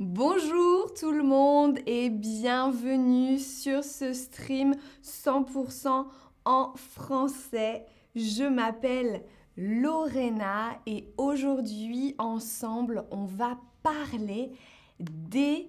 Bonjour 0.00 0.94
tout 0.94 1.10
le 1.10 1.24
monde 1.24 1.80
et 1.84 2.08
bienvenue 2.08 3.36
sur 3.40 3.82
ce 3.82 4.12
stream 4.12 4.76
100% 5.02 6.06
en 6.44 6.72
français. 6.76 7.84
Je 8.14 8.44
m'appelle 8.44 9.24
Lorena 9.56 10.78
et 10.86 11.12
aujourd'hui 11.16 12.14
ensemble 12.18 13.06
on 13.10 13.24
va 13.24 13.58
parler 13.82 14.52
des 15.00 15.68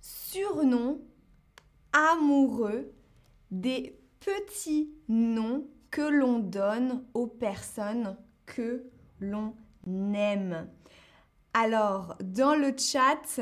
surnoms 0.00 1.00
amoureux, 1.92 2.92
des 3.50 3.98
petits 4.20 4.92
noms 5.08 5.66
que 5.90 6.02
l'on 6.02 6.38
donne 6.38 7.02
aux 7.14 7.26
personnes 7.26 8.16
que 8.46 8.84
l'on 9.18 9.54
aime. 10.14 10.68
Alors, 11.52 12.14
dans 12.22 12.54
le 12.54 12.72
chat, 12.78 13.40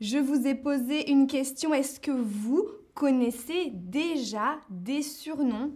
je 0.00 0.18
vous 0.18 0.46
ai 0.46 0.54
posé 0.54 1.10
une 1.10 1.26
question. 1.26 1.74
Est-ce 1.74 1.98
que 1.98 2.12
vous 2.12 2.68
connaissez 2.94 3.72
déjà 3.74 4.60
des 4.70 5.02
surnoms 5.02 5.74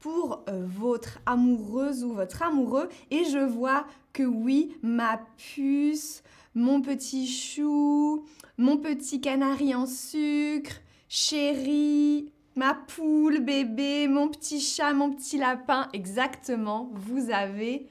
pour 0.00 0.44
euh, 0.50 0.66
votre 0.66 1.18
amoureuse 1.24 2.04
ou 2.04 2.12
votre 2.12 2.42
amoureux? 2.42 2.90
Et 3.10 3.24
je 3.24 3.38
vois 3.38 3.86
que 4.12 4.22
oui, 4.22 4.76
ma 4.82 5.18
puce, 5.54 6.22
mon 6.54 6.82
petit 6.82 7.26
chou, 7.26 8.26
mon 8.58 8.76
petit 8.76 9.22
canari 9.22 9.74
en 9.74 9.86
sucre, 9.86 10.74
chérie, 11.08 12.30
ma 12.54 12.74
poule, 12.74 13.40
bébé, 13.40 14.08
mon 14.08 14.28
petit 14.28 14.60
chat, 14.60 14.92
mon 14.92 15.10
petit 15.10 15.38
lapin. 15.38 15.88
Exactement, 15.94 16.90
vous 16.92 17.30
avez 17.30 17.86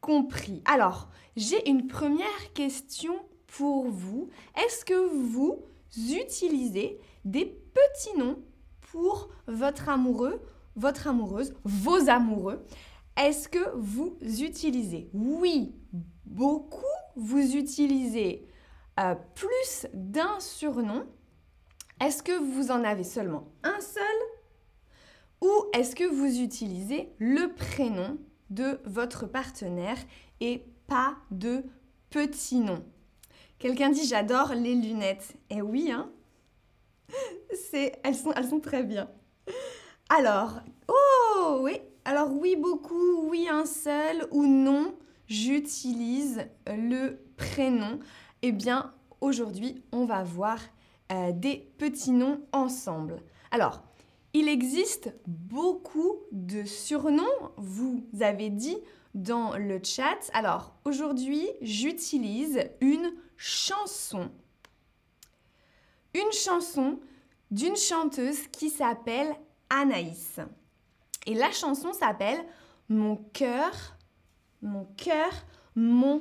compris. 0.00 0.62
Alors, 0.64 1.08
j'ai 1.36 1.68
une 1.68 1.86
première 1.86 2.52
question 2.54 3.14
pour 3.46 3.88
vous. 3.88 4.28
Est-ce 4.56 4.84
que 4.84 5.08
vous 5.08 5.64
utilisez 5.96 6.98
des 7.24 7.44
petits 7.44 8.18
noms 8.18 8.38
pour 8.92 9.28
votre 9.46 9.88
amoureux, 9.88 10.40
votre 10.76 11.08
amoureuse, 11.08 11.54
vos 11.64 12.08
amoureux? 12.08 12.64
Est-ce 13.16 13.48
que 13.48 13.74
vous 13.76 14.16
utilisez? 14.20 15.08
Oui, 15.14 15.74
beaucoup. 16.24 16.84
Vous 17.16 17.56
utilisez 17.56 18.46
euh, 19.00 19.14
plus 19.34 19.86
d'un 19.94 20.38
surnom. 20.38 21.06
Est-ce 22.00 22.22
que 22.22 22.38
vous 22.38 22.70
en 22.70 22.84
avez 22.84 23.04
seulement 23.04 23.48
un 23.62 23.80
seul? 23.80 24.02
Ou 25.42 25.50
est-ce 25.72 25.96
que 25.96 26.04
vous 26.04 26.40
utilisez 26.40 27.10
le 27.18 27.54
prénom 27.54 28.18
de 28.50 28.80
votre 28.84 29.26
partenaire 29.26 29.98
et 30.40 30.64
pas 30.86 31.16
de 31.30 31.64
petits 32.10 32.60
noms. 32.60 32.84
Quelqu'un 33.58 33.90
dit 33.90 34.06
j'adore 34.06 34.54
les 34.54 34.74
lunettes. 34.74 35.36
Eh 35.50 35.62
oui, 35.62 35.90
hein 35.90 36.10
C'est, 37.70 37.98
elles 38.04 38.14
sont, 38.14 38.32
elles 38.32 38.48
sont 38.48 38.60
très 38.60 38.82
bien. 38.82 39.08
Alors, 40.08 40.60
oh 40.88 41.60
oui, 41.62 41.80
alors 42.04 42.30
oui 42.32 42.56
beaucoup, 42.56 43.28
oui 43.28 43.48
un 43.48 43.66
seul 43.66 44.26
ou 44.30 44.46
non, 44.46 44.94
j'utilise 45.26 46.46
le 46.66 47.18
prénom. 47.36 47.98
Eh 48.42 48.52
bien, 48.52 48.92
aujourd'hui, 49.20 49.82
on 49.92 50.04
va 50.04 50.22
voir 50.22 50.58
euh, 51.12 51.32
des 51.32 51.68
petits 51.78 52.12
noms 52.12 52.40
ensemble. 52.52 53.22
Alors, 53.50 53.82
il 54.32 54.48
existe 54.48 55.14
beaucoup 55.26 56.16
de 56.32 56.64
surnoms. 56.64 57.24
Vous 57.56 58.04
avez 58.20 58.50
dit 58.50 58.76
dans 59.14 59.56
le 59.56 59.80
chat. 59.82 60.30
Alors, 60.34 60.74
aujourd'hui, 60.84 61.48
j'utilise 61.62 62.60
une 62.80 63.12
chanson. 63.36 64.30
Une 66.14 66.32
chanson 66.32 67.00
d'une 67.50 67.76
chanteuse 67.76 68.46
qui 68.48 68.70
s'appelle 68.70 69.34
Anaïs. 69.70 70.38
Et 71.26 71.34
la 71.34 71.50
chanson 71.50 71.92
s'appelle 71.92 72.44
Mon 72.88 73.16
cœur, 73.16 73.96
mon 74.62 74.84
cœur, 74.96 75.32
mon 75.74 76.20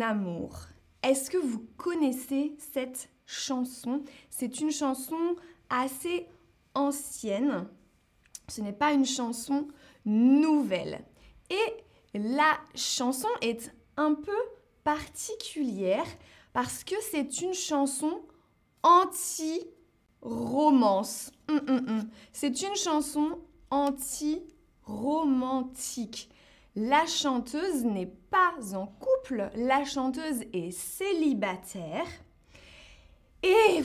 amour. 0.00 0.66
Est-ce 1.02 1.30
que 1.30 1.38
vous 1.38 1.66
connaissez 1.76 2.54
cette 2.58 3.10
chanson? 3.26 4.02
C'est 4.30 4.60
une 4.60 4.70
chanson 4.70 5.36
assez 5.68 6.26
ancienne. 6.74 7.68
Ce 8.48 8.60
n'est 8.60 8.72
pas 8.72 8.92
une 8.92 9.06
chanson 9.06 9.68
nouvelle. 10.04 11.04
Et 11.50 11.84
la 12.14 12.58
chanson 12.74 13.28
est 13.40 13.72
un 13.96 14.14
peu 14.14 14.32
particulière 14.82 16.06
parce 16.52 16.82
que 16.84 16.96
c'est 17.10 17.40
une 17.40 17.54
chanson 17.54 18.20
anti-romance. 18.82 21.30
Hum, 21.48 21.62
hum, 21.68 21.86
hum. 21.88 22.10
C'est 22.32 22.60
une 22.62 22.76
chanson 22.76 23.38
anti-romantique. 23.70 26.28
La 26.76 27.06
chanteuse 27.06 27.84
n'est 27.84 28.12
pas 28.30 28.54
en 28.74 28.86
couple, 28.86 29.48
la 29.54 29.84
chanteuse 29.84 30.40
est 30.52 30.72
célibataire 30.72 32.08
et 33.44 33.82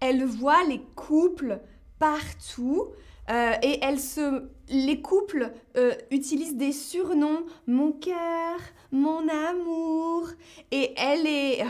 elle 0.00 0.24
voit 0.24 0.64
les 0.64 0.80
couples 0.96 1.60
partout. 1.98 2.88
Euh, 3.30 3.52
et 3.62 3.78
elle 3.82 4.00
se, 4.00 4.48
les 4.70 5.02
couples 5.02 5.52
euh, 5.76 5.92
utilisent 6.10 6.56
des 6.56 6.72
surnoms, 6.72 7.44
mon 7.66 7.92
cœur, 7.92 8.58
mon 8.90 9.28
amour. 9.28 10.28
Et 10.70 10.94
elle 10.96 11.26
est... 11.26 11.62
Oh, 11.62 11.66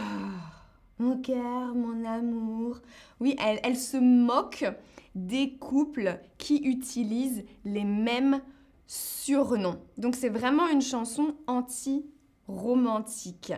mon 1.01 1.19
cœur, 1.19 1.75
mon 1.75 2.05
amour. 2.05 2.79
Oui, 3.21 3.35
elle 3.39 3.77
se 3.77 3.97
moque 3.97 4.65
des 5.17 5.57
couples 5.59 6.21
qui 6.39 6.59
utilisent 6.59 7.45
les 7.65 7.83
mêmes 7.85 8.41
surnoms. 8.87 9.81
Donc 9.97 10.15
c'est 10.15 10.29
vraiment 10.29 10.69
une 10.69 10.83
chanson 10.83 11.35
anti-romantique. 11.47 13.53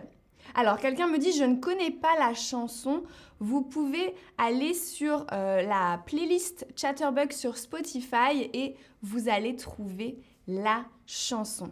Alors, 0.55 0.77
quelqu'un 0.77 1.07
me 1.07 1.17
dit, 1.17 1.31
je 1.31 1.43
ne 1.43 1.55
connais 1.55 1.91
pas 1.91 2.17
la 2.19 2.33
chanson. 2.33 3.03
Vous 3.39 3.61
pouvez 3.61 4.13
aller 4.37 4.73
sur 4.73 5.25
euh, 5.31 5.61
la 5.61 6.01
playlist 6.05 6.67
Chatterbug 6.75 7.31
sur 7.31 7.57
Spotify 7.57 8.49
et 8.53 8.75
vous 9.01 9.29
allez 9.29 9.55
trouver 9.55 10.19
la 10.47 10.85
chanson. 11.05 11.71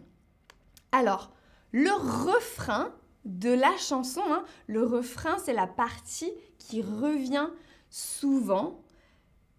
Alors, 0.92 1.30
le 1.72 1.92
refrain 1.92 2.92
de 3.24 3.50
la 3.50 3.76
chanson, 3.76 4.22
hein, 4.28 4.44
le 4.66 4.84
refrain, 4.84 5.36
c'est 5.38 5.52
la 5.52 5.66
partie 5.66 6.32
qui 6.58 6.82
revient 6.82 7.48
souvent. 7.90 8.80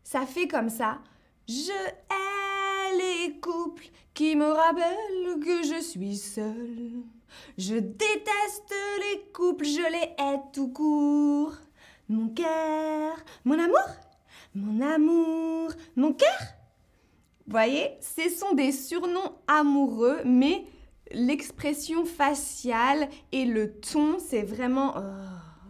Ça 0.03 0.25
fait 0.25 0.47
comme 0.47 0.69
ça. 0.69 0.99
Je 1.47 1.71
hais 1.71 2.97
les 2.97 3.39
couples 3.39 3.85
qui 4.13 4.35
me 4.35 4.51
rappellent 4.51 5.39
que 5.43 5.63
je 5.63 5.81
suis 5.81 6.17
seule. 6.17 7.03
Je 7.57 7.75
déteste 7.75 8.73
les 8.99 9.31
couples, 9.33 9.65
je 9.65 9.91
les 9.91 10.15
hais 10.17 10.39
tout 10.53 10.69
court. 10.69 11.53
Mon 12.09 12.29
cœur, 12.29 13.15
mon 13.45 13.57
amour, 13.57 13.87
mon 14.53 14.81
amour, 14.81 15.71
mon 15.95 16.13
cœur. 16.13 16.41
Voyez, 17.47 17.97
ce 18.01 18.29
sont 18.29 18.53
des 18.53 18.71
surnoms 18.71 19.35
amoureux, 19.47 20.19
mais 20.25 20.65
l'expression 21.11 22.05
faciale 22.05 23.09
et 23.31 23.45
le 23.45 23.79
ton, 23.79 24.19
c'est 24.19 24.43
vraiment 24.43 24.93
oh, 24.97 25.01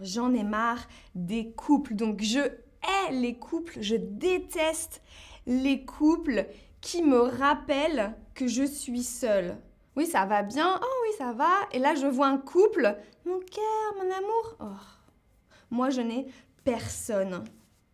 j'en 0.01 0.33
ai 0.33 0.43
marre 0.43 0.87
des 1.15 1.51
couples. 1.51 1.95
Donc 1.95 2.21
je 2.21 2.39
hais 2.39 3.11
les 3.11 3.35
couples, 3.35 3.77
je 3.81 3.95
déteste 3.95 5.01
les 5.47 5.85
couples 5.85 6.47
qui 6.81 7.03
me 7.03 7.19
rappellent 7.19 8.15
que 8.33 8.47
je 8.47 8.63
suis 8.63 9.03
seule. 9.03 9.57
Oui, 9.95 10.05
ça 10.05 10.25
va 10.25 10.41
bien. 10.41 10.79
Oh 10.81 10.95
oui, 11.03 11.09
ça 11.17 11.33
va. 11.33 11.49
Et 11.71 11.79
là, 11.79 11.95
je 11.95 12.07
vois 12.07 12.27
un 12.27 12.37
couple. 12.37 12.97
Mon 13.25 13.39
cœur, 13.39 13.95
mon 13.97 14.11
amour. 14.11 14.55
Oh. 14.61 14.65
Moi, 15.69 15.89
je 15.89 16.01
n'ai 16.01 16.27
personne. 16.63 17.43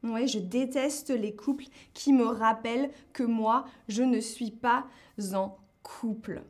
Oui, 0.03 0.27
je 0.27 0.39
déteste 0.39 1.09
les 1.09 1.35
couples 1.35 1.65
qui 1.93 2.13
me 2.13 2.25
rappellent 2.25 2.91
que 3.13 3.23
moi, 3.23 3.65
je 3.87 4.03
ne 4.03 4.19
suis 4.19 4.51
pas 4.51 4.85
en 5.33 5.57
couple. 5.83 6.43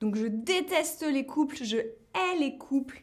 Donc, 0.00 0.16
je 0.16 0.26
déteste 0.26 1.02
les 1.02 1.26
couples, 1.26 1.62
je 1.62 1.78
hais 1.78 2.36
les 2.38 2.58
couples. 2.58 3.02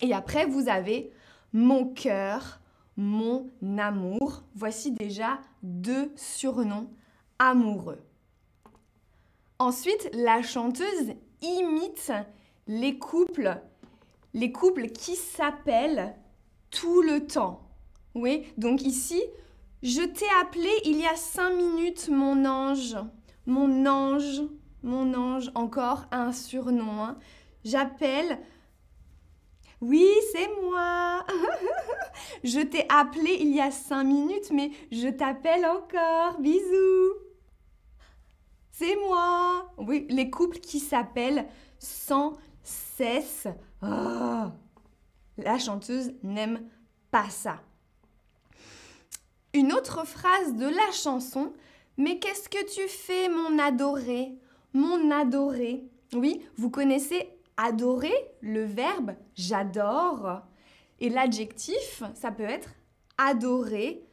Et 0.00 0.12
après, 0.12 0.44
vous 0.46 0.68
avez 0.68 1.10
mon 1.52 1.86
cœur, 1.86 2.60
mon 2.96 3.50
amour. 3.78 4.42
Voici 4.54 4.92
déjà 4.92 5.40
deux 5.62 6.12
surnoms 6.16 6.90
amoureux. 7.38 8.02
Ensuite, 9.58 10.10
la 10.12 10.42
chanteuse 10.42 11.14
imite 11.42 12.12
les 12.66 12.98
couples, 12.98 13.60
les 14.32 14.52
couples 14.52 14.88
qui 14.88 15.16
s'appellent 15.16 16.14
tout 16.70 17.02
le 17.02 17.26
temps. 17.26 17.60
Oui, 18.14 18.44
donc 18.56 18.82
ici, 18.82 19.22
je 19.82 20.02
t'ai 20.02 20.26
appelé 20.40 20.70
il 20.84 20.98
y 20.98 21.06
a 21.06 21.16
cinq 21.16 21.50
minutes, 21.50 22.08
mon 22.08 22.44
ange. 22.44 22.96
Mon 23.46 23.86
ange, 23.86 24.42
mon 24.82 25.12
ange, 25.14 25.50
encore 25.54 26.06
un 26.10 26.32
surnom. 26.32 27.02
Hein. 27.02 27.18
J'appelle. 27.64 28.38
Oui, 29.80 30.08
c'est 30.32 30.48
moi. 30.62 31.26
je 32.44 32.60
t'ai 32.60 32.86
appelé 32.88 33.36
il 33.40 33.54
y 33.54 33.60
a 33.60 33.70
cinq 33.70 34.04
minutes, 34.04 34.50
mais 34.52 34.70
je 34.90 35.08
t'appelle 35.08 35.66
encore. 35.66 36.40
Bisous. 36.40 37.14
C'est 38.76 38.96
moi. 38.96 39.72
Oui, 39.78 40.04
les 40.10 40.30
couples 40.30 40.58
qui 40.58 40.80
s'appellent 40.80 41.46
sans 41.78 42.36
cesse. 42.64 43.46
Ah. 43.80 44.52
la 45.36 45.58
chanteuse 45.58 46.12
n'aime 46.24 46.60
pas 47.12 47.30
ça. 47.30 47.60
Une 49.52 49.72
autre 49.72 50.04
phrase 50.04 50.54
de 50.56 50.66
la 50.66 50.92
chanson. 50.92 51.52
Mais 51.98 52.18
qu'est-ce 52.18 52.48
que 52.48 52.64
tu 52.74 52.88
fais, 52.88 53.28
mon 53.28 53.60
adoré? 53.60 54.34
Mon 54.72 55.12
adoré. 55.12 55.84
Oui, 56.12 56.40
vous 56.56 56.70
connaissez 56.70 57.28
adorer, 57.56 58.14
le 58.40 58.64
verbe 58.64 59.14
j'adore. 59.36 60.40
Et 60.98 61.10
l'adjectif, 61.10 62.02
ça 62.14 62.32
peut 62.32 62.42
être 62.42 62.70
adorer 63.18 64.04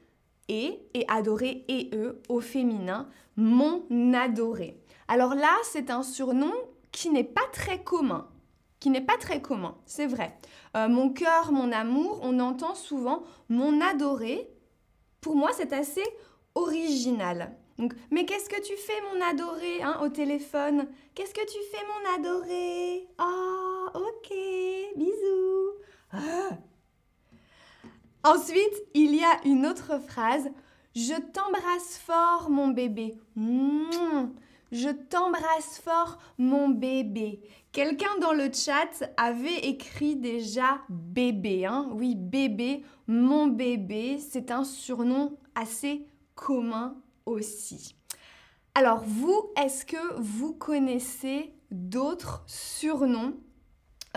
et, 0.52 1.06
adorer 1.08 1.64
et 1.68 1.90
eux 1.94 2.22
au 2.30 2.42
féminin, 2.42 3.08
mon 3.38 3.86
adoré. 4.14 4.78
Alors 5.08 5.34
là, 5.34 5.56
c'est 5.64 5.90
un 5.90 6.04
surnom 6.04 6.54
qui 6.92 7.10
n'est 7.10 7.24
pas 7.24 7.48
très 7.54 7.82
commun. 7.82 8.28
Qui 8.80 8.90
n'est 8.90 9.02
pas 9.02 9.18
très 9.18 9.42
commun, 9.42 9.78
c'est 9.86 10.08
vrai. 10.08 10.38
Euh, 10.76 10.90
mon 10.90 11.10
cœur, 11.10 11.52
mon 11.52 11.72
amour, 11.72 12.20
on 12.24 12.40
entend 12.40 12.76
souvent 12.76 13.24
mon 13.48 13.80
adoré. 13.80 14.50
Pour 15.22 15.36
moi, 15.36 15.52
c'est 15.54 15.72
assez 15.72 16.04
original. 16.56 17.56
Donc, 17.78 17.94
mais 18.10 18.26
qu'est-ce 18.26 18.50
que 18.50 18.62
tu 18.62 18.76
fais, 18.76 19.00
mon 19.14 19.22
adoré, 19.24 19.82
hein, 19.82 20.00
au 20.04 20.10
téléphone? 20.10 20.88
Qu'est-ce 21.16 21.34
que 21.34 21.46
tu 21.46 21.58
fais, 21.72 21.86
mon 21.88 22.28
adoré? 22.28 23.08
Oh, 23.20 23.88
ok, 23.94 24.36
bisous. 24.98 25.72
Ah. 26.12 26.58
Ensuite, 28.24 28.84
il 28.94 29.16
y 29.16 29.24
a 29.24 29.40
une 29.46 29.66
autre 29.66 30.00
phrase. 30.00 30.50
Je 30.96 31.14
t'embrasse 31.14 31.98
fort, 31.98 32.50
mon 32.50 32.68
bébé. 32.68 33.16
Je 34.72 34.90
t'embrasse 34.90 35.82
fort, 35.84 36.20
mon 36.38 36.70
bébé. 36.70 37.42
Quelqu'un 37.72 38.18
dans 38.20 38.34
le 38.34 38.52
chat 38.54 39.10
avait 39.18 39.60
écrit 39.60 40.16
déjà 40.16 40.82
bébé. 40.90 41.66
Hein 41.66 41.90
oui, 41.94 42.16
bébé, 42.16 42.84
mon 43.08 43.48
bébé. 43.48 44.20
C'est 44.20 44.52
un 44.52 44.64
surnom 44.64 45.38
assez 45.56 46.06
commun 46.36 46.96
aussi. 47.26 47.96
Alors 48.76 49.04
vous, 49.06 49.52
est-ce 49.62 49.86
que 49.86 50.20
vous 50.20 50.54
connaissez 50.54 51.54
d'autres 51.72 52.44
surnoms 52.46 53.36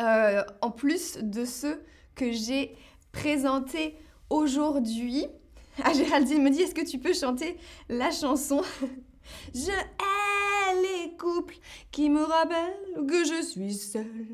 euh, 0.01 0.43
en 0.61 0.71
plus 0.71 1.19
de 1.19 1.45
ceux 1.45 1.83
que 2.15 2.33
j'ai 2.33 2.77
présentés 3.15 3.97
aujourd'hui 4.29 5.27
Ah 5.83 5.93
Géraldine 5.93 6.43
me 6.43 6.51
dit, 6.51 6.63
est-ce 6.63 6.75
que 6.75 6.85
tu 6.85 6.99
peux 6.99 7.15
chanter 7.15 7.57
la 7.89 8.11
chanson 8.11 8.63
Je 9.55 9.71
hais 9.71 10.83
les 10.83 11.17
couples 11.17 11.57
qui 11.91 12.11
me 12.11 12.23
rappellent 12.23 13.07
que 13.09 13.25
je 13.25 13.43
suis 13.43 13.75
seule. 13.75 14.27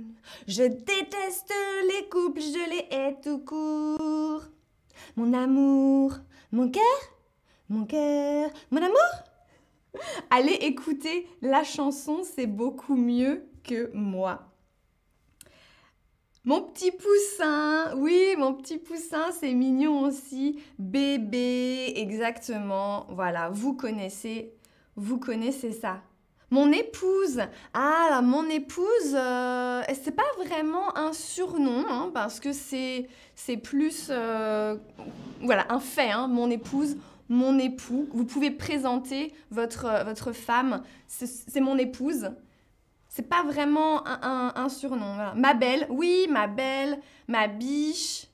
Je 0.49 0.65
déteste 0.65 1.53
les 1.88 2.09
couples, 2.09 2.41
je 2.41 2.71
les 2.71 2.97
hais 2.97 3.17
tout 3.23 3.38
court. 3.38 4.43
Mon 5.17 5.32
amour, 5.32 6.15
mon 6.50 6.69
cœur 6.71 6.82
mon 7.71 7.85
cœur, 7.85 8.50
mon 8.73 8.79
amour 8.79 8.97
Allez 10.29 10.55
écouter 10.55 11.29
la 11.41 11.62
chanson, 11.62 12.23
c'est 12.25 12.49
beaucoup 12.49 12.97
mieux 12.97 13.44
que 13.62 13.93
moi. 13.94 14.50
Mon 16.46 16.62
petit 16.62 16.90
poussin, 16.90 17.94
oui, 17.96 18.34
mon 18.38 18.54
petit 18.54 18.78
poussin, 18.78 19.31
c'est 19.38 19.52
mignon 19.52 20.04
aussi. 20.04 20.58
Bébé, 20.78 21.92
exactement. 21.96 23.06
Voilà, 23.10 23.50
vous 23.50 23.75
connaissez, 23.75 24.54
vous 24.96 25.19
connaissez 25.19 25.72
ça. 25.72 26.00
Mon 26.50 26.72
épouse, 26.72 27.42
ah, 27.75 28.22
mon 28.25 28.48
épouse, 28.48 29.14
euh, 29.14 29.82
c'est 30.02 30.16
pas 30.16 30.22
vraiment 30.38 30.96
un 30.96 31.12
surnom, 31.12 31.84
hein, 31.90 32.10
parce 32.14 32.40
que 32.40 32.54
c'est 32.54 33.06
plus, 33.62 34.08
euh, 34.08 34.76
voilà, 35.43 35.66
un 35.69 35.78
fait. 35.78 36.10
Hein, 36.10 36.26
mon 36.26 36.50
épouse, 36.50 36.96
mon 37.28 37.58
époux. 37.58 38.08
Vous 38.14 38.25
pouvez 38.25 38.50
présenter 38.50 39.34
votre, 39.50 40.04
votre 40.06 40.32
femme, 40.32 40.82
c'est 41.06 41.60
mon 41.60 41.76
épouse. 41.76 42.31
C'est 43.10 43.28
pas 43.28 43.42
vraiment 43.42 44.06
un, 44.06 44.68
surnom. 44.68 45.16
Ma 45.34 45.52
belle, 45.52 45.84
oui, 45.90 46.28
ma 46.30 46.46
belle, 46.46 47.00
ma 47.26 47.48
biche, 47.48 48.28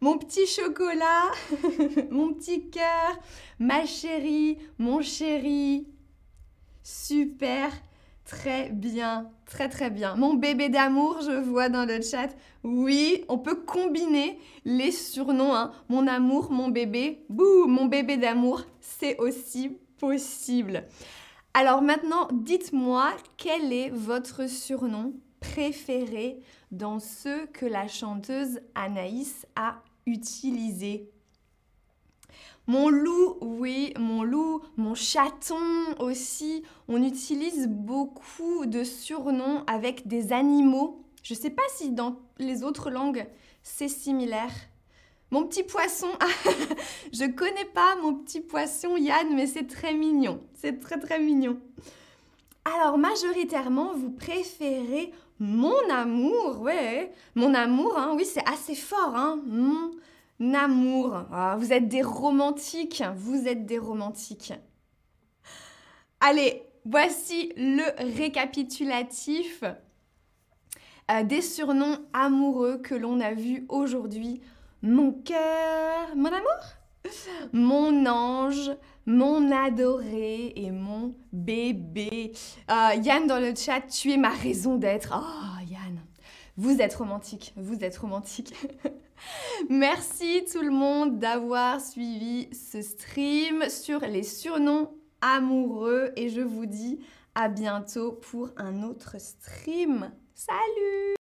mon 0.00 0.16
petit 0.16 0.46
chocolat, 0.46 1.30
mon 2.10 2.32
petit 2.32 2.70
cœur, 2.70 3.20
ma 3.58 3.84
chérie, 3.84 4.56
mon 4.78 5.02
chéri. 5.02 5.86
Super. 6.82 7.70
Très 8.24 8.70
bien, 8.70 9.28
très 9.44 9.68
très 9.68 9.90
bien. 9.90 10.14
Mon 10.14 10.34
bébé 10.34 10.68
d'amour, 10.68 11.18
je 11.20 11.32
vois 11.32 11.68
dans 11.68 11.84
le 11.84 12.00
chat. 12.00 12.28
Oui, 12.62 13.24
on 13.28 13.38
peut 13.38 13.56
combiner 13.56 14.38
les 14.64 14.92
surnoms. 14.92 15.54
Hein. 15.54 15.72
Mon 15.88 16.06
amour, 16.06 16.50
mon 16.52 16.68
bébé. 16.68 17.24
Bouh, 17.28 17.66
mon 17.66 17.86
bébé 17.86 18.16
d'amour, 18.16 18.62
c'est 18.80 19.18
aussi 19.18 19.76
possible. 19.98 20.84
Alors 21.52 21.82
maintenant, 21.82 22.28
dites-moi 22.32 23.12
quel 23.36 23.72
est 23.72 23.90
votre 23.90 24.48
surnom 24.48 25.14
préféré 25.40 26.40
dans 26.70 27.00
ceux 27.00 27.46
que 27.46 27.66
la 27.66 27.88
chanteuse 27.88 28.60
Anaïs 28.76 29.46
a 29.56 29.82
utilisé? 30.06 31.10
Mon 32.68 32.88
loup, 32.88 33.36
oui, 33.40 33.92
mon 33.98 34.22
loup, 34.22 34.60
mon 34.76 34.94
chaton 34.94 35.56
aussi. 35.98 36.62
On 36.86 37.02
utilise 37.02 37.66
beaucoup 37.66 38.64
de 38.66 38.84
surnoms 38.84 39.64
avec 39.66 40.06
des 40.06 40.32
animaux. 40.32 41.04
Je 41.24 41.34
ne 41.34 41.38
sais 41.38 41.50
pas 41.50 41.62
si 41.74 41.90
dans 41.90 42.20
les 42.38 42.62
autres 42.62 42.90
langues 42.90 43.26
c'est 43.64 43.88
similaire. 43.88 44.52
Mon 45.30 45.46
petit 45.46 45.62
poisson, 45.62 46.08
je 47.12 47.24
connais 47.30 47.64
pas 47.66 47.94
mon 48.02 48.14
petit 48.14 48.40
poisson 48.40 48.96
Yann, 48.96 49.34
mais 49.34 49.46
c'est 49.46 49.66
très 49.66 49.94
mignon. 49.94 50.42
C'est 50.54 50.80
très 50.80 50.98
très 50.98 51.20
mignon. 51.20 51.60
Alors 52.64 52.98
majoritairement, 52.98 53.94
vous 53.94 54.10
préférez 54.10 55.12
mon 55.38 55.88
amour, 55.88 56.60
ouais, 56.60 57.12
mon 57.34 57.54
amour, 57.54 57.96
hein, 57.96 58.12
oui, 58.16 58.24
c'est 58.24 58.46
assez 58.46 58.74
fort, 58.74 59.14
hein, 59.14 59.40
mon 59.46 59.92
amour. 60.52 61.22
Ah, 61.32 61.56
vous 61.58 61.72
êtes 61.72 61.88
des 61.88 62.02
romantiques, 62.02 63.02
vous 63.16 63.46
êtes 63.46 63.64
des 63.66 63.78
romantiques. 63.78 64.52
Allez, 66.20 66.62
voici 66.84 67.52
le 67.56 67.84
récapitulatif 68.16 69.64
euh, 71.10 71.22
des 71.22 71.40
surnoms 71.40 71.98
amoureux 72.12 72.78
que 72.78 72.94
l'on 72.94 73.20
a 73.20 73.32
vus 73.32 73.64
aujourd'hui. 73.68 74.42
Mon 74.82 75.12
cœur, 75.12 76.16
mon 76.16 76.28
amour, 76.28 77.10
mon 77.52 78.06
ange, 78.06 78.70
mon 79.04 79.52
adoré 79.52 80.54
et 80.56 80.70
mon 80.70 81.14
bébé. 81.32 82.32
Euh, 82.70 82.94
Yann 83.02 83.26
dans 83.26 83.38
le 83.38 83.54
chat, 83.54 83.82
tu 83.82 84.10
es 84.12 84.16
ma 84.16 84.30
raison 84.30 84.76
d'être. 84.76 85.12
Oh 85.14 85.70
Yann, 85.70 86.00
vous 86.56 86.80
êtes 86.80 86.94
romantique, 86.94 87.52
vous 87.56 87.84
êtes 87.84 87.98
romantique. 87.98 88.54
Merci 89.68 90.44
tout 90.50 90.62
le 90.62 90.70
monde 90.70 91.18
d'avoir 91.18 91.80
suivi 91.80 92.48
ce 92.54 92.80
stream 92.80 93.68
sur 93.68 94.00
les 94.00 94.22
surnoms 94.22 94.90
amoureux 95.20 96.12
et 96.16 96.30
je 96.30 96.40
vous 96.40 96.64
dis 96.64 97.00
à 97.34 97.48
bientôt 97.48 98.12
pour 98.12 98.50
un 98.56 98.82
autre 98.82 99.20
stream. 99.20 100.10
Salut 100.34 101.16